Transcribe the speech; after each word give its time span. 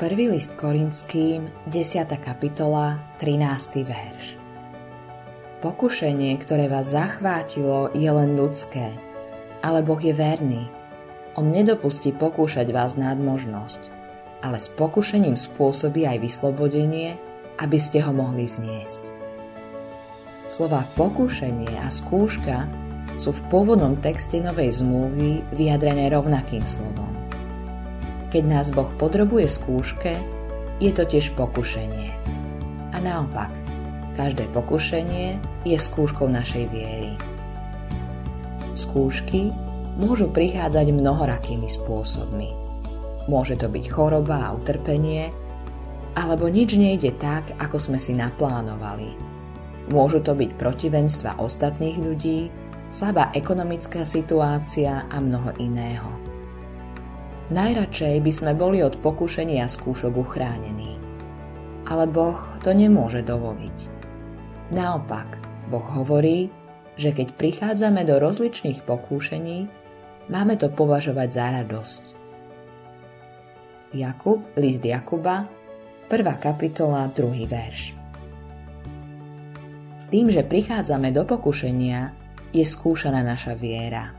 Prvý 0.00 0.32
list 0.32 0.56
Korinským, 0.56 1.52
10. 1.68 2.08
kapitola, 2.24 3.04
13. 3.20 3.84
verš. 3.84 4.40
Pokušenie, 5.60 6.40
ktoré 6.40 6.72
vás 6.72 6.96
zachvátilo, 6.96 7.92
je 7.92 8.08
len 8.08 8.32
ľudské, 8.32 8.96
ale 9.60 9.84
Boh 9.84 10.00
je 10.00 10.16
verný. 10.16 10.72
On 11.36 11.44
nedopustí 11.44 12.16
pokúšať 12.16 12.72
vás 12.72 12.96
nad 12.96 13.20
možnosť, 13.20 13.92
ale 14.40 14.56
s 14.56 14.72
pokušením 14.72 15.36
spôsobí 15.36 16.08
aj 16.08 16.24
vyslobodenie, 16.24 17.20
aby 17.60 17.76
ste 17.76 18.00
ho 18.00 18.16
mohli 18.16 18.48
zniesť. 18.48 19.12
Slova 20.48 20.80
pokušenie 20.96 21.76
a 21.76 21.92
skúška 21.92 22.64
sú 23.20 23.36
v 23.36 23.44
pôvodnom 23.52 24.00
texte 24.00 24.40
Novej 24.40 24.80
zmluvy 24.80 25.44
vyjadrené 25.52 26.08
rovnakým 26.08 26.64
slovom. 26.64 27.09
Keď 28.30 28.42
nás 28.46 28.70
Boh 28.70 28.86
podrobuje 28.94 29.50
skúške, 29.50 30.14
je 30.78 30.90
to 30.94 31.02
tiež 31.02 31.34
pokušenie. 31.34 32.14
A 32.94 32.96
naopak, 33.02 33.50
každé 34.14 34.46
pokušenie 34.54 35.34
je 35.66 35.74
skúškou 35.74 36.30
našej 36.30 36.70
viery. 36.70 37.18
Skúšky 38.78 39.50
môžu 39.98 40.30
prichádzať 40.30 40.94
mnohorakými 40.94 41.66
spôsobmi. 41.66 42.54
Môže 43.26 43.58
to 43.58 43.66
byť 43.66 43.84
choroba 43.90 44.46
a 44.46 44.54
utrpenie, 44.54 45.34
alebo 46.14 46.46
nič 46.46 46.78
nejde 46.78 47.10
tak, 47.18 47.50
ako 47.58 47.82
sme 47.82 47.98
si 47.98 48.14
naplánovali. 48.14 49.18
Môžu 49.90 50.22
to 50.22 50.38
byť 50.38 50.54
protivenstva 50.54 51.42
ostatných 51.42 51.98
ľudí, 51.98 52.46
slabá 52.94 53.34
ekonomická 53.34 54.06
situácia 54.06 55.10
a 55.10 55.16
mnoho 55.18 55.50
iného. 55.58 56.29
Najradšej 57.50 58.22
by 58.22 58.30
sme 58.30 58.52
boli 58.54 58.78
od 58.78 58.94
pokušenia 59.02 59.66
a 59.66 59.68
skúšok 59.68 60.14
uchránení. 60.14 60.94
Ale 61.90 62.06
Boh 62.06 62.38
to 62.62 62.70
nemôže 62.70 63.26
dovoliť. 63.26 63.78
Naopak, 64.70 65.42
Boh 65.66 65.82
hovorí, 65.82 66.46
že 66.94 67.10
keď 67.10 67.34
prichádzame 67.34 68.06
do 68.06 68.22
rozličných 68.22 68.86
pokúšení, 68.86 69.66
máme 70.30 70.54
to 70.62 70.70
považovať 70.70 71.28
za 71.34 71.46
radosť. 71.58 72.02
Jakub, 73.98 74.46
list 74.54 74.86
Jakuba, 74.86 75.50
1. 76.06 76.22
kapitola, 76.38 77.10
2. 77.10 77.50
verš. 77.50 77.98
Tým, 80.06 80.30
že 80.30 80.46
prichádzame 80.46 81.10
do 81.10 81.26
pokušenia, 81.26 82.14
je 82.54 82.62
skúšaná 82.62 83.26
naša 83.26 83.58
viera. 83.58 84.14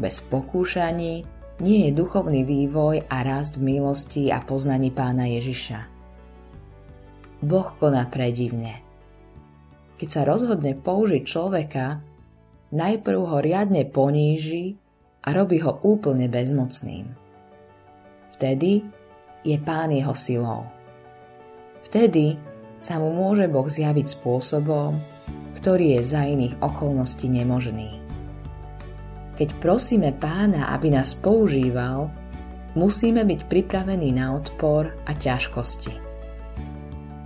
Bez 0.00 0.24
pokúšaní 0.24 1.37
nie 1.58 1.90
je 1.90 1.90
duchovný 1.94 2.46
vývoj 2.46 3.06
a 3.10 3.26
rast 3.26 3.58
v 3.58 3.74
milosti 3.74 4.30
a 4.30 4.38
poznaní 4.38 4.94
pána 4.94 5.26
Ježiša. 5.26 5.90
Boh 7.42 7.68
koná 7.78 8.06
predivne. 8.06 8.82
Keď 9.98 10.08
sa 10.10 10.22
rozhodne 10.22 10.78
použiť 10.78 11.22
človeka, 11.26 12.02
najprv 12.70 13.18
ho 13.18 13.38
riadne 13.42 13.86
poníži 13.86 14.78
a 15.26 15.34
robí 15.34 15.58
ho 15.62 15.82
úplne 15.82 16.30
bezmocným. 16.30 17.10
Vtedy 18.38 18.86
je 19.42 19.56
pán 19.58 19.90
jeho 19.90 20.14
silou. 20.14 20.62
Vtedy 21.90 22.38
sa 22.78 23.02
mu 23.02 23.10
môže 23.10 23.50
Boh 23.50 23.66
zjaviť 23.66 24.06
spôsobom, 24.14 24.98
ktorý 25.58 25.98
je 25.98 26.02
za 26.06 26.22
iných 26.22 26.62
okolností 26.62 27.26
nemožný. 27.26 28.07
Keď 29.38 29.54
prosíme 29.62 30.10
pána, 30.18 30.74
aby 30.74 30.90
nás 30.90 31.14
používal, 31.14 32.10
musíme 32.74 33.22
byť 33.22 33.46
pripravení 33.46 34.10
na 34.10 34.34
odpor 34.34 34.98
a 35.06 35.14
ťažkosti. 35.14 35.94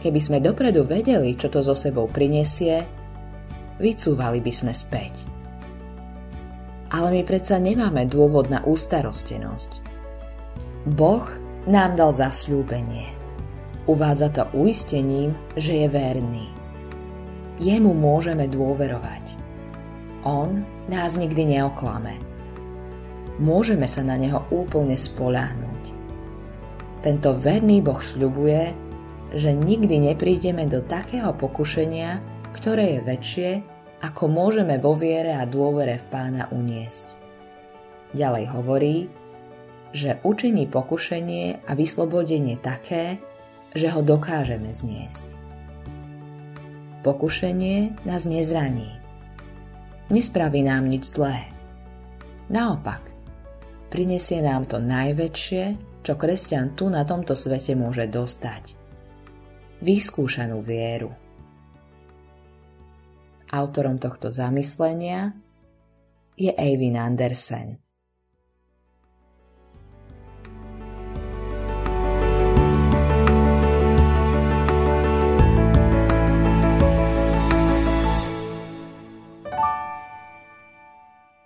Keby 0.00 0.16
sme 0.16 0.40
dopredu 0.40 0.88
vedeli, 0.88 1.36
čo 1.36 1.52
to 1.52 1.60
so 1.60 1.76
sebou 1.76 2.08
prinesie, 2.08 2.88
vycúvali 3.76 4.40
by 4.40 4.52
sme 4.56 4.72
späť. 4.72 5.28
Ale 6.88 7.12
my 7.12 7.22
predsa 7.28 7.60
nemáme 7.60 8.08
dôvod 8.08 8.48
na 8.48 8.64
ústarostenosť. 8.64 9.84
Boh 10.88 11.28
nám 11.68 11.92
dal 11.92 12.08
zasľúbenie. 12.16 13.12
Uvádza 13.84 14.32
to 14.32 14.48
uistením, 14.56 15.36
že 15.60 15.84
je 15.84 15.88
verný. 15.92 16.48
Jemu 17.60 17.92
môžeme 17.92 18.48
dôverovať. 18.48 19.47
On 20.26 20.66
nás 20.90 21.14
nikdy 21.14 21.58
neoklame. 21.58 22.18
Môžeme 23.38 23.86
sa 23.86 24.02
na 24.02 24.18
neho 24.18 24.42
úplne 24.50 24.98
spoľahnúť. 24.98 25.84
Tento 27.06 27.30
verný 27.38 27.78
Boh 27.78 28.02
sľubuje, 28.02 28.74
že 29.30 29.54
nikdy 29.54 30.10
neprídeme 30.10 30.66
do 30.66 30.82
takého 30.82 31.30
pokušenia, 31.30 32.18
ktoré 32.50 32.98
je 32.98 33.00
väčšie, 33.06 33.50
ako 34.02 34.26
môžeme 34.26 34.82
vo 34.82 34.98
viere 34.98 35.38
a 35.38 35.46
dôvere 35.46 36.02
v 36.02 36.06
pána 36.10 36.50
uniesť. 36.50 37.14
Ďalej 38.18 38.44
hovorí, 38.50 38.96
že 39.94 40.18
učiní 40.26 40.66
pokušenie 40.66 41.62
a 41.62 41.70
vyslobodenie 41.78 42.58
také, 42.58 43.22
že 43.76 43.92
ho 43.92 44.02
dokážeme 44.02 44.74
zniesť. 44.74 45.38
Pokušenie 47.06 48.02
nás 48.02 48.26
nezraní, 48.26 48.97
nespraví 50.08 50.64
nám 50.64 50.88
nič 50.88 51.16
zlé. 51.16 51.48
Naopak, 52.48 53.12
prinesie 53.92 54.40
nám 54.40 54.68
to 54.68 54.80
najväčšie, 54.80 55.64
čo 56.04 56.12
kresťan 56.16 56.72
tu 56.72 56.88
na 56.88 57.04
tomto 57.04 57.36
svete 57.36 57.76
môže 57.76 58.08
dostať. 58.08 58.76
Vyskúšanú 59.84 60.64
vieru. 60.64 61.12
Autorom 63.48 63.96
tohto 63.96 64.28
zamyslenia 64.28 65.32
je 66.36 66.52
Eivin 66.52 67.00
Andersen. 67.00 67.87